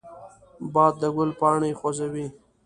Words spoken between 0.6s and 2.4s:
باد د ګل پاڼې خوځوي